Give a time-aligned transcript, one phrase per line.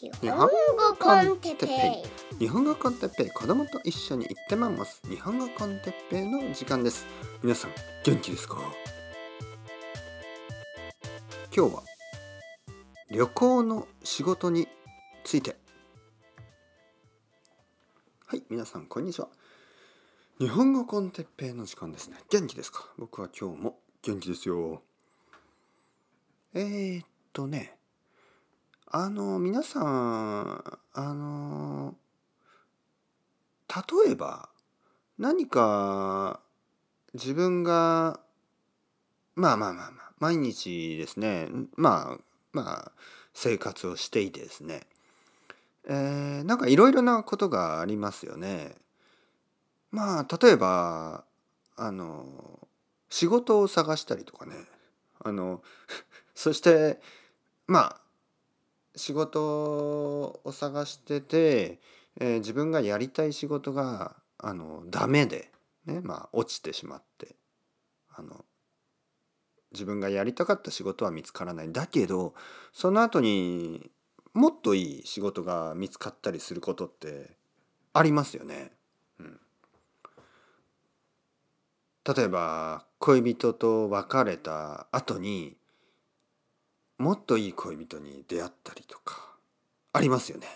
[0.00, 0.48] 日本語
[0.96, 2.04] コンテッペ
[2.36, 2.38] イ。
[2.38, 3.30] 日本語コンテッペイ。
[3.30, 5.02] 子供と一緒に行ってます。
[5.10, 7.04] 日本語コンテッペイの時間です。
[7.42, 7.72] 皆さん
[8.04, 8.58] 元気ですか？
[11.52, 11.82] 今日は
[13.10, 14.68] 旅行の仕事に
[15.24, 15.56] ついて。
[18.28, 19.26] はい皆さんこんにちは。
[20.38, 22.18] 日本語コンテッペイの時間ですね。
[22.30, 22.88] 元気ですか？
[22.98, 24.80] 僕は今日も元気ですよ。
[26.54, 27.77] えー、っとね。
[28.90, 31.94] あの皆さんあの
[34.04, 34.48] 例えば
[35.18, 36.40] 何か
[37.12, 38.18] 自分が
[39.34, 42.92] まあまあまあまあ毎日ですねまあまあ
[43.34, 44.80] 生活をしていてですね
[45.86, 48.74] えー、なんかいろいろなことがありますよね。
[49.90, 51.24] まあ例えば
[51.76, 52.26] あの
[53.08, 54.54] 仕事を探したりとかね
[55.20, 55.62] あの
[56.34, 57.00] そして
[57.66, 58.00] まあ
[58.98, 61.78] 仕事を探してて、
[62.20, 65.50] えー、自分がやりたい仕事があのダメで、
[65.86, 67.36] ねまあ、落ちてしまって
[68.14, 68.44] あの
[69.72, 72.34] 自分がやりたかった仕事は見つからないだけど
[72.72, 73.90] その後に
[74.34, 77.36] もっといい仕事が見つかったりすることって
[77.92, 78.72] ありますよね。
[79.18, 79.40] うん、
[82.16, 85.56] 例えば恋人と別れた後に
[86.98, 89.34] もっといい恋人に出会ったりとか
[89.92, 90.46] ありますよね。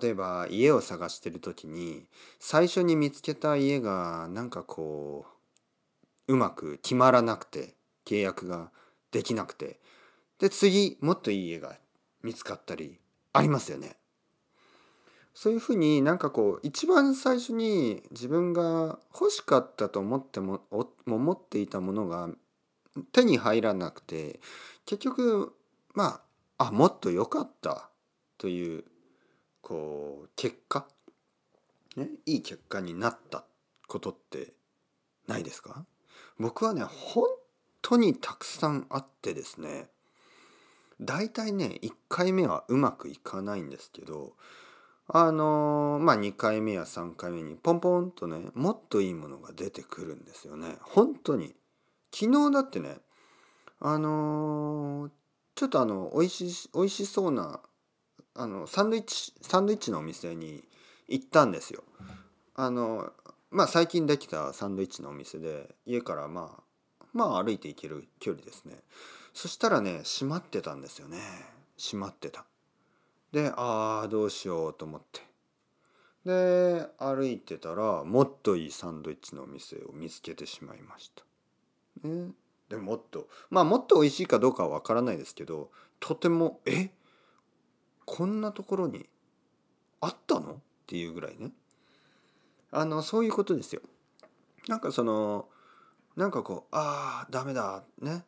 [0.00, 2.06] 例えば家を探してる時に
[2.40, 5.26] 最初に見つけた家がなんかこ
[6.26, 7.74] ううまく決まらなくて
[8.06, 8.70] 契約が
[9.10, 9.78] できなくて
[10.38, 11.76] で次もっといい家が
[12.22, 12.98] 見つかったり
[13.32, 13.96] ありますよね。
[15.34, 20.62] そういうふうになんかこう一番最初に自分が欲しかったと思っても
[21.06, 22.28] 思っていたものが
[23.12, 24.40] 手に入らなくて
[24.86, 25.54] 結局
[25.94, 26.20] ま
[26.58, 27.88] ああもっと良かった
[28.38, 28.84] という
[29.60, 30.86] こう結果、
[31.96, 33.44] ね、いい結果になった
[33.86, 34.52] ことって
[35.26, 35.84] ないですか？
[36.38, 37.24] 僕はね本
[37.80, 39.88] 当にたくさんあってですね
[41.00, 44.34] 大体ね1回目はうまくいかないんですけど
[45.08, 50.76] あのー、まあ2回目や3回目にポンポンとねもっといいものが出てくるんですよね。
[50.80, 51.54] 本当に
[52.12, 52.98] 昨日だってね
[53.80, 55.10] あのー、
[55.56, 57.60] ちょっとあの美味し美味しそうな
[58.34, 60.62] あのサンドイッチサンドイッチのお店に
[61.08, 61.82] 行ったんですよ。
[62.54, 63.12] あの
[63.50, 68.76] まあ最近できたサンドイッチのお店で家からまあまあ歩いて行ける距離ですね。
[69.34, 71.18] そしたらね閉まってたんですよね。
[71.76, 72.44] 閉まってた。
[73.32, 75.20] でああどうしようと思って。
[76.24, 81.24] で歩いてたらもっといいサンドイッチのお店を見つけてしまいました。
[82.02, 82.32] ね、
[82.68, 85.70] でもっとまあもっと美味しいかどうかは分からないですけど
[86.00, 86.90] とてもえ
[88.04, 89.08] こんなところに
[90.00, 90.52] あったの？
[90.52, 91.52] っていうぐらいね。
[92.70, 93.82] あのそういうことですよ。
[94.68, 95.48] なんかその
[96.16, 98.24] なんかこうああダメだね。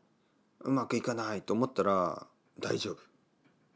[0.60, 2.26] うまくいかないと思ったら
[2.58, 2.96] 大丈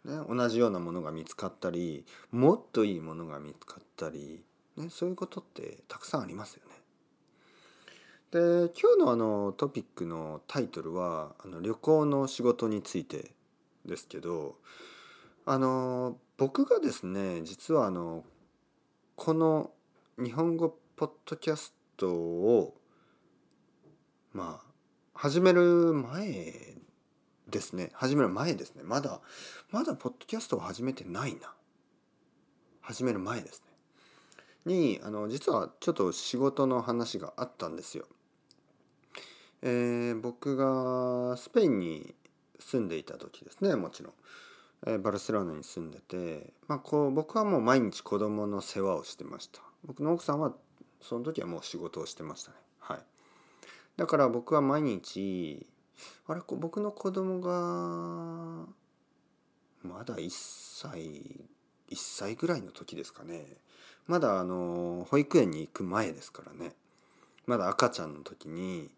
[0.07, 4.43] 夫、ね、同じようなものが見つかったりもっといいものが見つかったり、
[4.77, 6.73] ね、そういうことってたくさんありますよね。
[8.31, 8.39] で
[8.79, 13.31] 今日のあのトピックのタイトルはあの旅行の仕事について
[13.87, 14.57] ですけど
[15.47, 18.25] あの僕がですね実はあの
[19.17, 19.71] この
[20.23, 22.75] 日本語ポッドキャストを
[24.35, 24.69] まあ
[25.15, 26.53] 始める前
[27.49, 27.91] ですね。
[27.95, 28.83] 始める前ですね。
[28.85, 29.21] まだ
[29.71, 31.55] まだポッドキャストを始めてないな。
[32.83, 33.63] 始める前です
[34.67, 34.73] ね。
[34.75, 38.07] にあの実はちょっと仕事の話があったんですよ。
[39.63, 42.15] えー、僕がスペインに
[42.61, 44.13] 住んでいた時ですねもちろん、
[44.87, 49.61] えー、バルセロナに住んでて、まあ、こう僕はもう毎日子供の世話をしてました。
[49.85, 50.53] 僕の奥さんは
[51.01, 52.57] その時はもう仕事をしてましたね。
[52.81, 52.99] はい。
[53.97, 55.67] だから僕は毎日
[56.27, 58.67] あれ僕の子供が
[59.83, 61.01] まだ1歳
[61.91, 63.47] 1歳ぐらいの時ですかね。
[64.07, 66.73] まだあの保育園に行く前ですからね。
[67.47, 68.91] まだ赤ちゃんの時に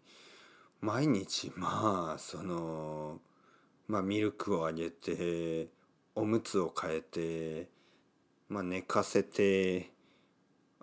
[0.81, 3.19] 毎日まあその
[3.87, 5.67] まあミルクをあげて
[6.15, 7.69] おむつを変えて
[8.49, 9.91] まあ寝かせて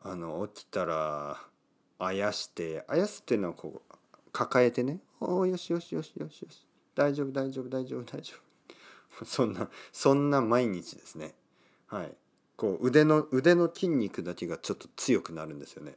[0.02, 1.40] あの起きたら
[1.98, 3.96] あやしてあやすっていうのはこう
[4.32, 6.64] 抱えてね「おおよしよしよしよしよし。
[6.94, 11.34] 大丈夫大丈夫大丈夫大丈夫」そんなそんな毎日ですね。
[11.88, 12.16] はい。
[12.56, 15.96] こう腕の腕の筋肉だけがちょっと強くなるんですよね。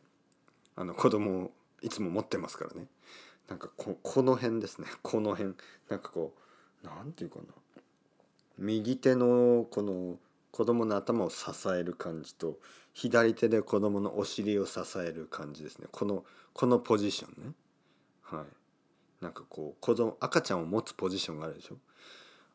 [0.76, 1.52] あの子供を
[1.82, 2.88] いつも持ってますからね。
[3.52, 4.88] なんかここの辺ですね。
[5.04, 5.56] この辺。
[5.90, 6.34] なんかこ
[6.84, 7.54] う何て言うかな。
[8.58, 10.18] 右手のこの
[10.52, 12.60] 子供の頭を支える感じと
[12.94, 15.90] 左手で子供のお尻を支える感じですね。
[15.92, 17.54] このこのポジションね。
[18.22, 18.46] はい。
[19.22, 21.78] なんかこう子供赤ちゃんを持つポジションがあるでしょ。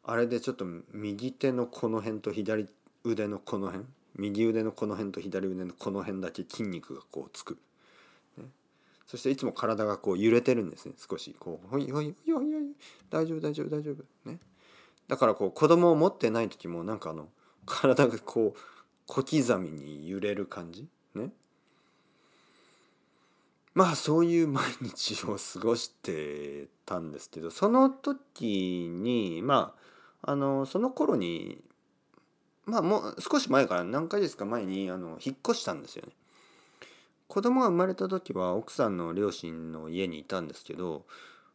[0.02, 0.64] あれでちょっと
[0.94, 2.70] 右手のこの辺と左
[3.04, 3.84] 腕のこの辺。
[4.14, 7.58] 右腕のこの辺と左腕のこの辺だけ筋肉がこうつく、
[9.06, 10.94] そしていつも体がこう揺れてるんですね。
[10.96, 12.46] 少しこう「ほいほいほいほい
[13.08, 14.40] 大丈夫大丈夫大丈夫」ね。
[15.06, 17.28] だからこう子供を持ってない時もなんかあの
[17.64, 18.58] 体がこう
[19.06, 20.88] 小刻みに揺れる感じ？
[21.14, 21.32] ね。
[23.74, 29.74] まあそういう毎日を過ごしてたんですけどその時にま
[30.22, 31.62] ああのその頃に
[32.64, 36.12] まあもう少し前から何回ですか前にあの引っ越したんですよね。
[37.28, 41.04] 子供が生まれた時は奥さんの両親の家にいたんですけど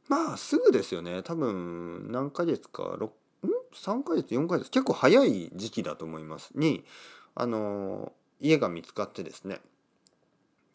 [0.08, 1.24] まあすぐですよね。
[1.24, 3.10] 多分何ヶ月か6ん
[3.74, 6.52] ？3ヶ月4ヶ月結構早い時期だと思います。
[6.56, 6.84] に
[7.36, 9.62] あの家が見つかってですね。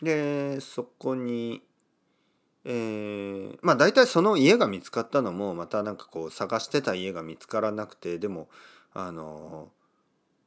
[0.03, 1.63] でそこに
[2.65, 8.49] えー、まあ大体その家が見つかったのもまたなんかこう探してた家が見つからなくてでも
[8.93, 9.69] あの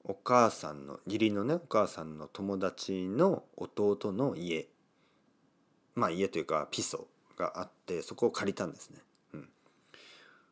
[0.03, 4.67] お母さんの義理のねお母さんの友達の弟の家
[5.95, 7.07] まあ家というかピソ
[7.37, 8.99] があってそこを借りたんですね。
[9.33, 9.49] うん、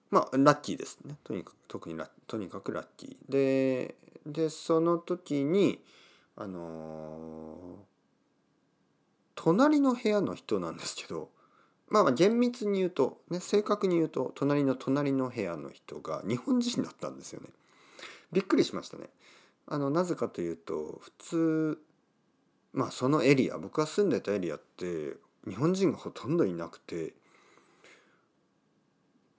[0.09, 3.95] まあラッキーですねとにかく特にラとにかくラッキーで
[4.25, 5.79] でその時に
[6.35, 7.83] あのー、
[9.35, 11.29] 隣の部屋の人なんですけど
[11.89, 17.49] まあ厳密に言うと、ね、正確に言うと隣の隣の部屋の人が日本人だったんですよね。
[18.31, 19.09] びっくりしましたね。
[19.67, 21.79] あのなぜかというと普通
[22.73, 27.13] まあそのエリア僕が住んでたエリアって日本人がほとんどいなくて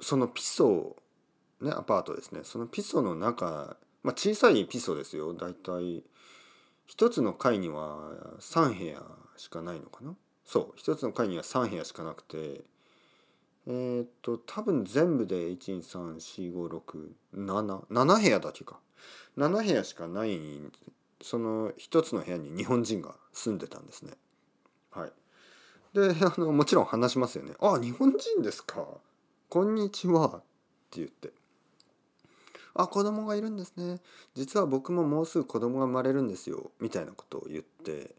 [0.00, 0.96] そのピソ
[1.60, 2.40] ねアパートですね。
[2.44, 5.32] そのピソの中、まあ、小さいピソですよ。
[5.34, 6.04] 大体
[6.86, 7.98] 一つの階には
[8.40, 9.02] 3部屋
[9.36, 10.14] しかないのかな。
[10.44, 12.62] そう一つの階には3部屋しかなくて
[13.68, 16.82] えー、っと多分全部で123、45、
[17.36, 18.80] 677部屋だけか。
[19.36, 20.40] 7部屋しかない
[21.22, 24.12] その一つの部屋に日本人が住んでたんですね。
[24.90, 25.12] はい、
[25.94, 28.86] であのもちろん話しますよね「あ日本人ですか。
[29.50, 30.40] こんにちは」っ
[30.90, 31.32] て言って
[32.74, 34.00] 「あ子供がいるんですね。
[34.34, 38.16] 実は僕ももうすぐ子供が生まれるんですよ」みたいなことを言って。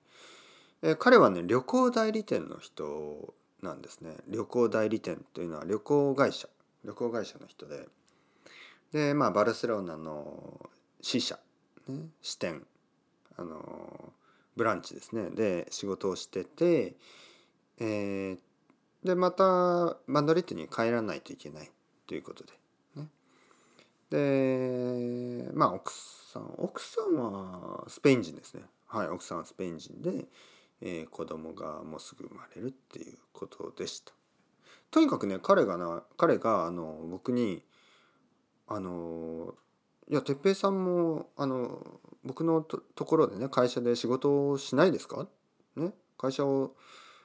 [0.81, 4.16] え彼はね旅行代理店の人なんですね。
[4.28, 6.48] 旅行代理店というのは旅行会社。
[6.86, 7.88] 旅行会社の人で。
[8.92, 10.70] でまあバルセロナの
[11.02, 11.40] 支社、
[11.88, 12.66] ね、支店。
[13.38, 14.14] あの
[14.56, 15.30] ブランチですね。
[15.30, 16.96] で仕事をしてて、
[17.80, 18.38] えー、
[19.04, 21.72] でまたマドリッドに帰らないといけない
[22.08, 22.54] ということで、
[22.98, 23.08] ね、
[25.46, 26.54] でまあ奥さん。
[26.58, 28.64] 奥さんはスペイン人ですね。
[28.88, 30.26] はい奥さんはスペイン人で、
[30.81, 34.14] えー、子供がもうすぐ生まれるっていうことでした。
[34.92, 37.64] とにかくね彼がな彼があの僕に
[38.68, 39.54] あの
[40.10, 45.28] いや哲平さんもあの僕のとところでね会社で仕事をしないですか？
[45.76, 45.94] ね？
[46.18, 46.76] 会社を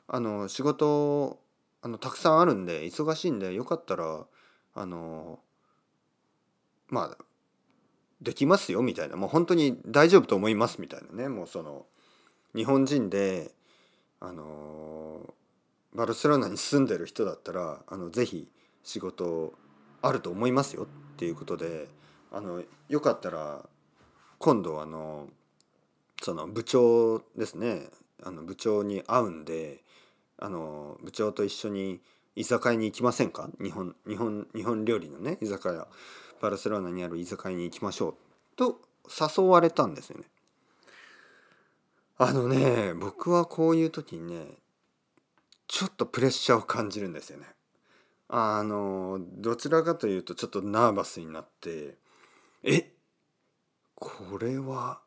[0.06, 1.38] あの仕事
[1.80, 4.26] あのたくさんあるんで忙しいんでよかったら
[4.74, 5.38] あの
[6.88, 7.24] まあ
[8.20, 9.16] できますよみたいな。
[9.16, 11.28] もう本当に大丈夫と思いますみたいなね。
[11.28, 11.86] もうその
[12.54, 13.52] 日本人で
[14.20, 15.34] あの
[15.94, 18.48] バルセロナに住んでる人だったらあのぜひ
[18.82, 19.54] 仕事
[20.02, 21.88] あると思いますよっていうことで。
[22.36, 23.64] あのよかったら
[24.40, 25.28] 今度あの
[26.20, 27.82] その部長ですね
[28.24, 29.84] あの部長に会うんで
[30.40, 32.00] あの部長と一緒に
[32.34, 33.48] 居酒屋に行きませんか？
[33.62, 35.86] 日本日本日本料理のね居酒屋
[36.40, 40.24] バルセロナにある居酒屋に行きましょうと誘われたんですよね。
[42.16, 44.46] あのね僕はこういう時にね
[45.66, 47.46] ちょっとプレッシャーを感じるんですよね。
[48.28, 51.96] あのどちらかというとちょっとナーバスになって
[52.62, 52.92] え
[53.94, 55.00] これは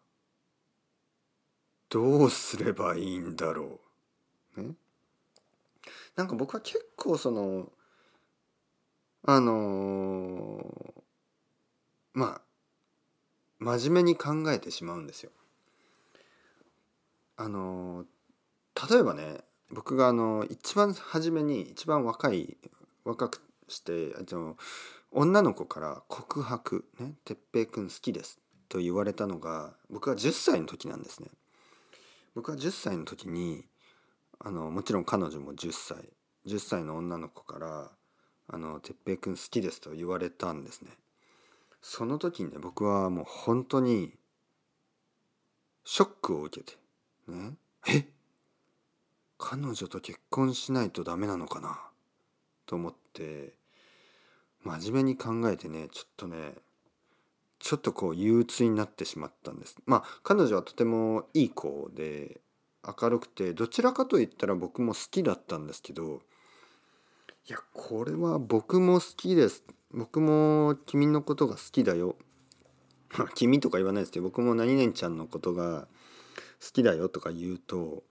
[1.89, 3.79] どうすればいいんだろ
[4.57, 4.61] う？
[4.61, 4.71] ね、
[6.15, 7.71] なんか僕は結構その
[9.29, 10.63] あの、
[12.13, 12.41] まあ
[13.59, 15.31] 真面目に考えてしまうんですよ。
[17.37, 18.05] あの、
[18.89, 19.41] 例えばね
[19.71, 22.57] 僕があの一番初めに一番若い
[23.03, 24.55] 若くしてあの
[25.11, 28.39] 女の子から告白「ね哲平くん好きです」
[28.69, 31.29] と言われたのが僕は10歳の時なんですね。
[32.35, 33.65] 僕は10歳の時に
[34.39, 36.13] あのもちろん彼女も10歳
[36.45, 37.91] 10歳の女の子から
[38.47, 40.91] 「あの哲平くん好きです」と言われたんですね。
[41.81, 44.17] その時にね僕はもう本当に
[45.83, 46.77] ショックを受けて
[47.27, 47.53] ね
[47.87, 48.07] え？
[49.37, 51.79] 彼女と結婚しないとダメなのかな？
[52.65, 53.53] と思って
[54.63, 56.53] 真面目に考えてねちょっとね
[57.59, 59.77] ちょっとこう憂鬱になってしまったんです。
[59.85, 62.41] まあ彼女はとてもいい子で
[63.01, 66.21] 明るくてどちらかといったら僕も好きだったんですけど
[67.47, 69.63] いやこれは僕も好きです。
[69.91, 72.15] 僕も君のことが好きだよ。
[73.35, 75.87] 君とか言わないですけど僕も何々ちゃんのことが
[76.61, 78.03] 好きだよとか言うと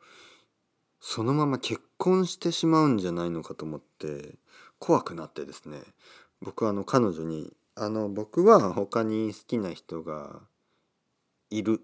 [1.01, 4.35] そのまま結婚してしまうんじゃないのかと思って
[4.79, 5.79] 怖くなってですね。
[6.43, 10.41] 僕はあの彼女にあの僕は他に好きな人が
[11.51, 11.81] いる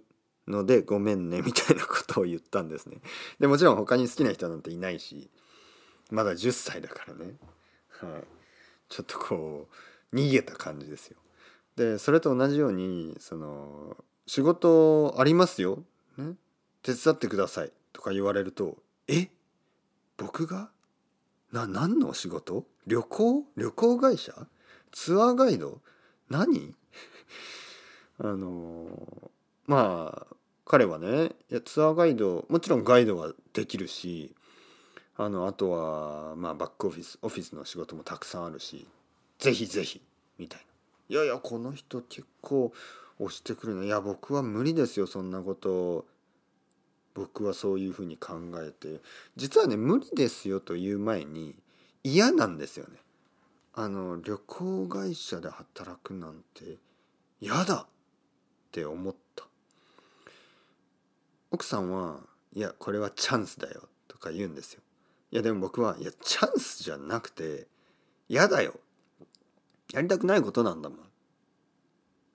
[0.49, 2.99] のでごめんねみたいなことを言ったんですね。
[3.39, 5.31] でもちろん他に好きな人なんていないし
[6.11, 7.35] まだ10歳だからね、
[8.01, 8.25] はい、
[8.89, 9.69] ちょっとこ
[10.13, 11.19] う逃げた感じですよ。
[11.77, 13.97] でそれと同じようにその
[14.27, 15.83] 仕事ありますよ、
[16.19, 16.35] ね、
[16.83, 17.73] 手伝ってください。
[17.93, 18.79] とか言われると
[19.09, 19.29] え？
[20.17, 20.71] 僕が？
[21.53, 22.67] な何のお仕事？
[22.87, 23.45] 旅行？
[23.57, 24.33] 旅行会社？
[24.93, 25.81] ツアーガイド？
[26.29, 26.75] 何？
[28.19, 28.87] あの
[29.67, 34.35] まあ彼はねいやツアーガイドもちろんガイドはできるし
[35.17, 38.87] あのあとはまあバックオフィスオフィスの仕事もたくさんあるし
[39.39, 40.01] ぜひぜひ
[40.39, 41.17] みたいな。
[41.17, 42.73] いやいやこの人結構
[43.19, 43.85] 押してくるの。
[43.85, 46.07] いや僕は無理ですよそんなこと。
[47.15, 49.01] 僕はそういうふうに考えて。
[49.37, 51.55] 実はね無理ですよという前に
[52.03, 52.99] 嫌なんですよね。
[53.75, 56.77] あの旅行会社で働くなんて
[57.41, 57.83] 嫌だ！
[57.83, 57.87] っ
[58.71, 59.45] て思った。
[61.51, 62.21] 奥さんは
[62.55, 64.81] いやこれはチャンスだよとか言うんですよ。
[65.31, 67.67] いやでも僕はいやチャンスじゃなくて
[68.29, 68.75] 嫌だよ。
[69.93, 70.97] やりたくないことなんだも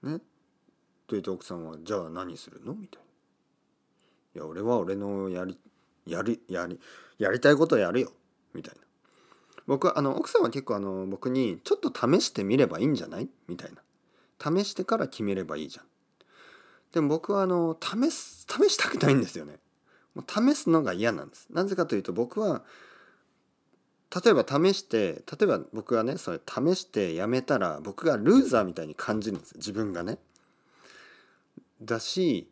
[0.03, 0.13] ん。
[0.13, 0.21] ね？
[1.07, 2.73] と言って奥さんはじゃあ何するの？
[2.73, 3.01] みたい
[4.35, 4.41] な。
[4.41, 5.57] いや俺は俺のやり
[6.05, 6.79] やりやり
[7.17, 8.11] やりたいことやるよ。
[8.53, 8.81] みたいな。
[9.65, 13.29] 僕はあの奥さんは結構あの僕にちょっと試してみればいいんじゃない？
[13.47, 13.81] みたいな。
[14.39, 15.85] 試してから決めればいいじゃん。
[16.93, 19.59] でも僕はあの試す試したくないんですよね。
[20.13, 21.47] もう試すのが嫌なんです。
[21.51, 22.63] なぜかというと僕は
[24.23, 30.17] 例えば試して例えば僕がねそれ試してやめたら僕がルーザーみたいに感じるんです自分がね。
[31.81, 32.49] だし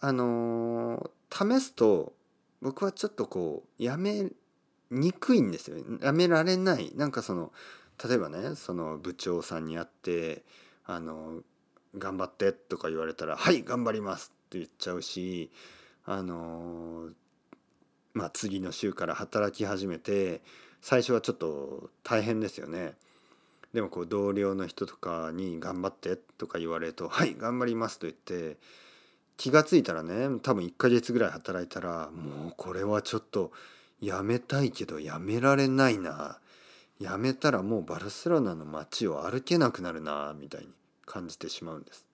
[0.00, 2.14] あのー、試すと
[2.62, 4.30] 僕はちょっとこうやめ
[4.90, 7.52] にくいんですよやめられないなんかその
[8.06, 10.44] 例えばねその部長さんに会って
[10.84, 11.40] あの
[11.96, 15.50] 頑張ってとか言われたらはい頑張りますって言っちゃうし
[16.04, 17.08] あの
[18.12, 20.42] まあ次の週から働き始めて
[20.80, 22.94] 最初はちょっと大変ですよね。
[23.76, 28.56] でもこう同僚の人とかに「頑張って」とか言われると「はい頑張ります」と言って
[29.36, 33.52] 気が付いたらね多分1ヶ月ぐらい働いたらもうこれはちょっと
[34.00, 36.38] やめたいけどやめられないな。
[36.98, 40.68] やめたらもうバルセロナの街を歩けなくなるなみたいに
[41.04, 42.06] 感じてしまうんです。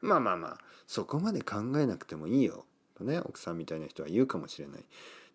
[0.00, 2.64] まあまあまあそこまで考えなくてもいいよ
[2.98, 4.84] とね奥さんみたいな人は言うかもしれない。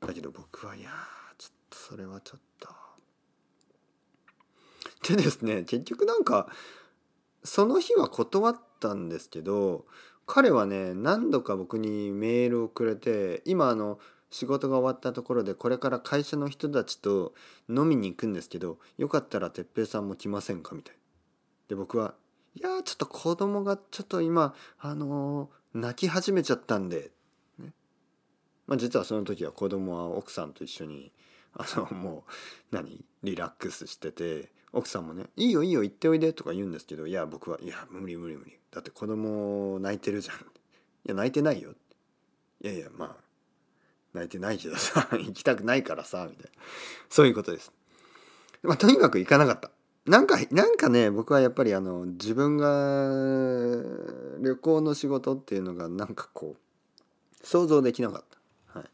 [0.02, 0.90] だけど僕はいや
[1.38, 2.81] ちょっとそれはちょっと。
[5.08, 6.48] でですね結局なんか
[7.44, 9.86] その日は断ったんですけど
[10.28, 17.34] 彼はね何度か僕にメールをくれて今あの仕事が終わったところでこれから会社の人たちと
[17.68, 20.96] 飲みに行くんですけどよかったら哲平さんも来ませんかみたい
[21.68, 22.14] で僕は
[22.56, 27.12] いやちょっと子供がちょっと今あのー、泣き始めちゃったんで、
[27.60, 27.74] ね。
[28.68, 31.12] まあ、実はその時は子供は奥さんと一緒に
[31.54, 32.24] あのも
[32.72, 33.04] う何？
[33.24, 40.42] リラックスしてて奥さんもね「いいよいいよ行っておいで」とか言うんですけどいや僕は「いや無理無理無理だって子供泣いてるじゃん」い
[41.06, 41.74] や泣いてないよ」
[42.62, 43.32] いやいやまあ
[44.14, 46.52] 泣いてないけどさ 行きたくないからさみたいな
[47.10, 47.72] そういうことです。
[48.64, 49.72] まあ、とにかく行かなかった。
[50.06, 53.84] なんかなんかね僕はやっぱりあの自分が
[54.40, 58.24] 旅行の仕事っていうのがなんかこう想像できなかっ
[58.74, 58.80] た。
[58.80, 58.90] はい、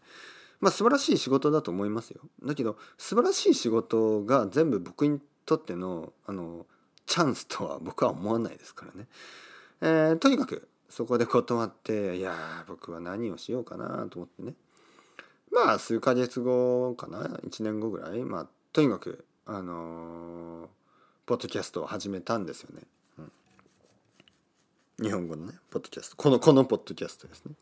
[0.59, 2.21] まあ素晴らしい仕事だと思いますよ。
[2.43, 6.67] だけど素晴らしい仕事が全部僕にとってのあの
[7.07, 9.07] チャンスとは僕は思わないですからね。
[9.81, 14.53] えー、とにかくそこで断っていや僕は何をしようかなと思ってね。
[15.49, 20.67] まあ数ヶ月後かな1年後ぐらいまあとにかくあのー、
[21.25, 22.81] ポッドキャストを始めたんですよね、
[23.19, 23.21] う
[25.01, 26.17] ん、日本語のねポッドキャスト。
[26.17, 27.53] このこのポッドキャストですね。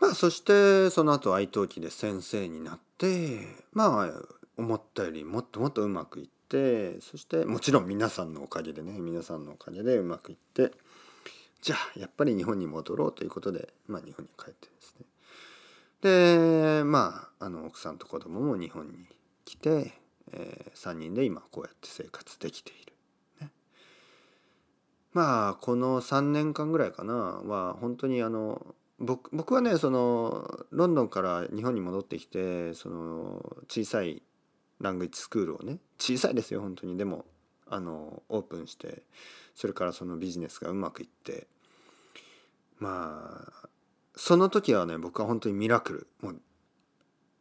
[0.00, 3.40] まあそしてその後愛登記で先生になって
[3.74, 10.72] まあ思ったよりもっともっとうまくいってそしてもちろん皆さんのおかげでね皆さんのおかげでうまくいって
[11.62, 15.06] じゃあやっぱり日本に戻ろうということで、まあ、日本に帰ってですね
[16.80, 19.06] でまああの奥さんと子供も日本に
[19.44, 19.92] 来て、
[20.32, 22.92] えー、3人で今こうやって生活できている。
[23.40, 23.50] ね、
[25.12, 34.22] まあこの3年間ぐらいかなは本当にあの僕僕はねそのロンドンから日本に戻ってきてその小さい
[34.80, 36.96] ラングイッチスクールをね小さいですよ本当に。
[36.96, 37.24] でも
[37.66, 39.02] あのオープンして
[39.54, 41.46] それからそのビジネスがうまくいって
[42.78, 43.68] まあ
[44.16, 46.40] その時はね僕は本当にミラクルもう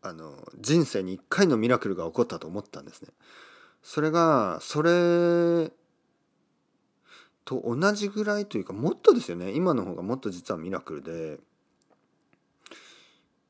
[0.02, 3.10] あの人生に一回のミラクルが起こったと思ったんですね。
[3.82, 5.72] それがそれ
[7.46, 9.52] と同じぐらいというかもっとですよね。
[9.52, 11.40] 今の方がもっと実はミラクルで。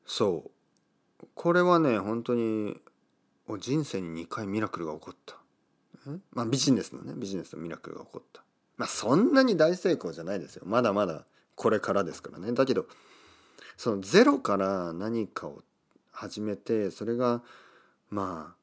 [0.06, 1.26] そう。
[1.34, 2.80] これはね本当に
[3.56, 5.36] 人生に2回ミラクルが起こった。
[6.32, 8.42] まあビジネスのねビジネスのミラクルが起こった。
[8.76, 10.64] まあそんなに大成功じゃないですよ。
[10.66, 11.24] まだまだ
[11.54, 12.52] これからですからね。
[12.52, 12.86] だけど
[13.76, 15.62] そのゼロから何かを
[16.12, 17.42] 始めてそれが
[18.10, 18.54] ま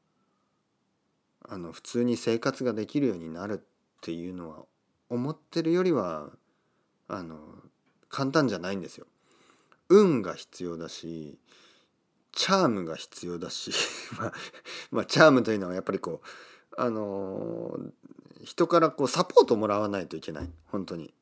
[1.44, 4.66] ああの普通に生活ができるようになるっていうのは
[5.10, 6.30] 思ってるよりは
[7.08, 7.38] あの
[8.10, 9.06] 簡単じゃないんですよ。
[9.90, 11.38] 運が必要だし
[12.36, 13.72] チャームが必要だし
[14.92, 16.28] まあ、チャームというのはやっぱりこう
[16.78, 17.80] あの
[18.44, 21.14] 人からこうサポートもらわないといけない本当に。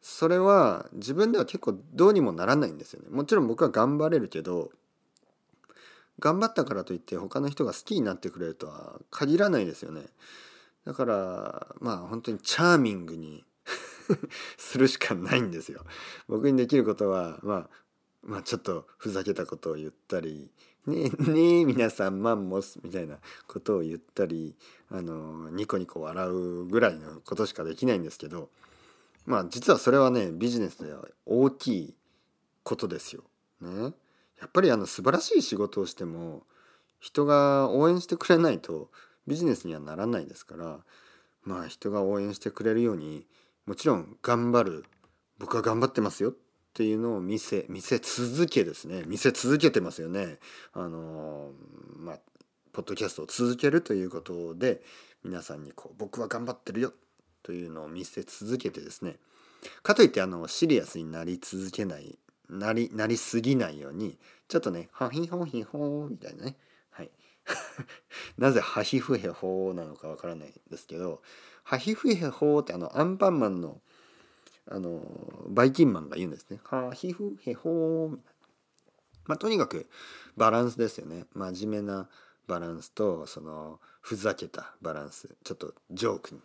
[0.00, 3.08] それは自分では結構どうにもならないんですよね。
[3.10, 4.70] もちろん僕は頑張れるけど
[6.20, 10.02] 頑張ったからといって他の人が好きになってくれるとは限らないですよね。
[10.84, 13.44] だからまあ本当にチャーミングに
[14.56, 15.84] するしかないんですよ。
[16.28, 17.70] 僕にできることはまあ
[18.26, 20.50] まあちょっとふざけたことを言ったり
[20.86, 24.54] 「ねえねえ皆さんマンモス」みたいなことを言ったり
[24.90, 28.50] あのニコニコ笑うぐらいのことしかできないんですけど
[29.24, 31.94] まあ実はそれはねビジネスでは大きい
[32.62, 33.22] ことですよ。
[33.60, 33.94] ね。
[34.40, 36.44] やっぱりあの素晴らしい仕事をしても
[36.98, 38.90] 人が応援してくれないと
[39.26, 40.80] ビジネスにはならないですから
[41.42, 43.26] まあ人が応援してくれるように
[43.66, 44.84] もちろん頑張る
[45.38, 46.34] 僕は頑張ってますよ
[46.76, 49.02] っていうのを見せ見せ続けですね。
[49.06, 50.36] 見せ続けてますよね。
[50.74, 51.52] あの
[51.96, 52.18] まあ
[52.74, 54.82] ポッドキャストを続けるということで
[55.24, 56.92] 皆さんにこう僕は頑張ってるよ
[57.42, 59.16] というのを見せ続けてですね。
[59.82, 62.18] かといってあのシリアスになり続けない
[62.50, 66.58] なりなりすぎないようにちょっとね「ハヒホヒホー」みたいなね。
[66.90, 67.10] はい。
[68.36, 71.22] なぜ「ハヒフヘホー」なのかわからないんですけど
[71.64, 73.80] 「ハヒフヘホー」ってあのアンパンマンの
[74.68, 75.00] あの
[75.48, 76.58] バイキンマンが言うんですね。
[76.64, 78.32] ハヒフヘホーみたいな。
[79.26, 79.88] まあとにかく
[80.36, 81.24] バランスですよね。
[81.34, 82.08] 真面目な
[82.46, 86.40] バランスとそのふざけたバランスちょっとジョークに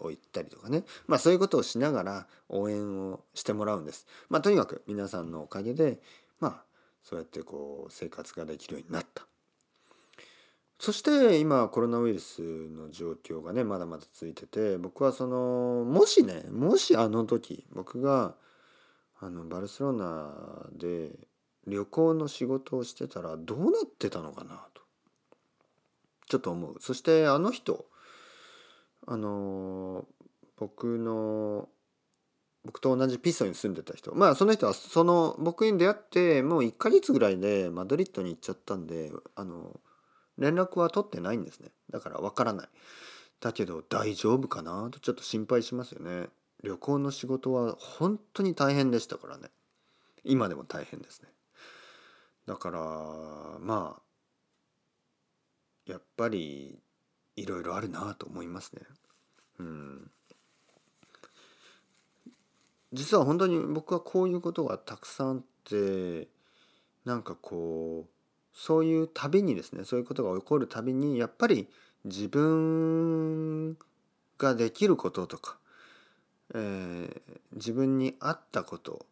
[0.00, 4.06] を言ったりとかねまあそういうことをしながら応援をしてもらうんです。
[4.28, 6.00] まあとにかく皆さんのおかげで
[6.40, 6.62] まあ
[7.02, 9.27] そうやってこう生活ができるようになった。
[10.78, 18.36] そして今コロナウイルスの状況がねまだまだ続いてて僕はそのもしねもしあの時僕が
[19.20, 20.32] あのバルセロナ
[20.72, 21.10] で
[21.66, 24.82] 旅行の仕事をしてたらどうなってたのかなと。
[26.28, 26.76] ちょっと思う。
[26.80, 27.86] そしてあの人
[29.06, 30.04] あの
[30.56, 31.68] 僕の
[32.64, 39.80] 僕と同じピソに住んでた人まあその人はその僕に出会ってもう1ヶ月ぐらいでマドリッドに行っちゃったんであの
[40.38, 41.70] 連絡は取ってないんですね。
[41.90, 42.68] だからわからない。
[43.40, 46.28] だけど大丈夫かなとちょっと心配しますよね。
[46.62, 49.50] 旅行の仕事は本当に大変でしたからね。
[50.24, 51.28] 今でも大変ですね。
[52.46, 52.80] だから
[53.60, 54.02] まあ
[55.86, 56.78] やっぱり
[57.36, 58.82] いろいろあるなと思いますね。
[59.58, 60.10] うん、
[62.92, 66.28] 実は本当に僕はこういうことがたくさんあって
[67.04, 68.17] なんかこう
[68.60, 71.68] そういうたびにですねそういうことが起こるたびにやっぱり
[72.04, 73.78] 自分
[74.36, 75.58] ができることとか、
[76.54, 77.20] えー、
[77.54, 79.06] 自分に合ったこと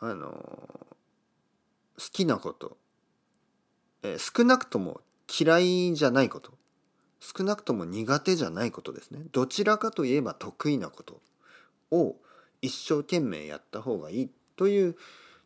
[0.00, 2.76] あの好きなこと、
[4.02, 6.50] えー、少なくとも嫌いじゃないこと
[7.20, 11.20] 少なくとも苦手じゃないことですねどちらかといえば得意なこと
[11.92, 12.16] を
[12.60, 14.96] 一生懸命やった方がいいという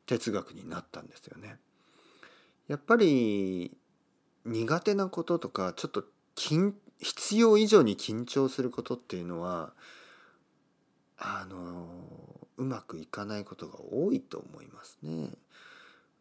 [0.06, 1.58] 哲学になったんですよね。
[2.68, 3.76] やっぱり
[4.44, 9.72] 苦手なこととかちょっと必要以上に緊張することっていうのは
[11.18, 11.86] あの
[12.56, 15.30] うまくいかないことが多いと思いますね。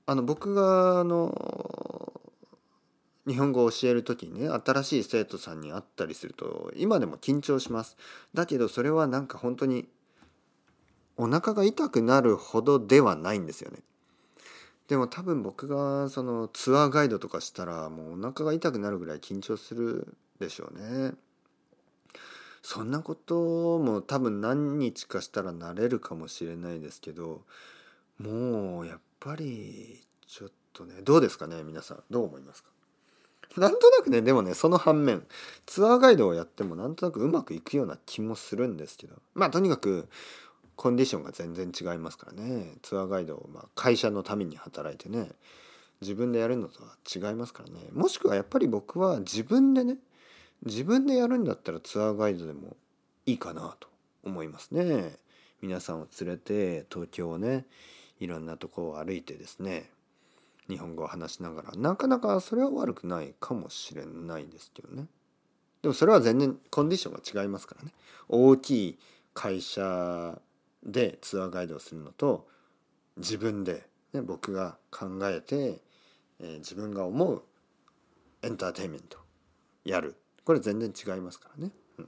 [0.05, 2.13] あの僕があの
[3.27, 7.97] 日本語を教える時にね新しい生徒さんに会ったりすると今でも緊張します
[8.35, 9.87] だけどそれはなんか本当に
[11.17, 13.79] お腹が痛くなるほどではないんですよね。
[14.87, 21.13] でも多分僕がそのツアーガイドとかしたらもうお腹が痛くなるぐらい緊張するでしょうね。
[22.61, 27.41] そんなことも多分何日かしたら慣れるかもしれないですけど
[28.19, 32.03] もうやっぱりちょっとねどうですかね皆さん。
[32.09, 32.69] どう思いますか？
[33.57, 35.25] なんとなくねでもねその反面
[35.65, 39.15] ツアーガイドをやってもなんとなくうまくいくような気もするんですけど。
[39.33, 40.09] まあとにかく
[40.75, 42.73] コンディションが全然違いますからね。
[42.81, 45.29] ツアーガイドをまあ会社のために働いてね
[46.01, 47.79] 自分でやるのとは違いますからね。
[47.93, 49.97] もしくはやっぱり僕は自分でね
[50.65, 52.75] 自分でやるんだったらツアーガイドでも
[53.25, 53.87] いいかなと
[54.23, 55.17] 思いますね。
[55.61, 57.65] 皆さんを連れて東京をね
[58.19, 59.89] いろんなとこを歩いてですね
[60.69, 65.05] 日本語を話しながらなかなかそれは悪くないかもしれないですけどね。
[65.81, 67.91] でもそれは全然コンディションが違いますからね。
[68.27, 68.99] 大きい
[69.33, 70.39] 会社
[70.85, 72.47] でツアーガイドをするのと
[73.17, 75.81] 自分で、ね、僕が考えて、
[76.39, 77.43] えー、自分が思う
[78.43, 79.17] エンターテインメント
[79.83, 80.15] やる。
[80.43, 82.07] これ全然違いますからね、うん、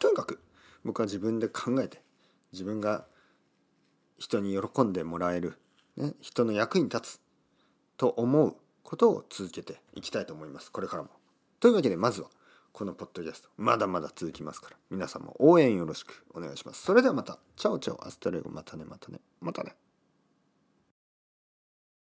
[0.00, 0.40] とにかく
[0.84, 2.02] 僕は自分で考えて
[2.52, 3.04] 自分が
[4.18, 5.56] 人に喜んでもらえる、
[5.96, 7.20] ね、人の役に立つ
[7.96, 10.72] と思うことを続けていきたいと思います。
[10.72, 11.10] これからも。
[11.60, 12.28] というわけでまずは
[12.78, 16.80] このポッドキャストまだまだ続きますから皆さんも応援よろしくお願いします。
[16.84, 19.74] それではまた ciao ciao hasta luego またねまたねまたね。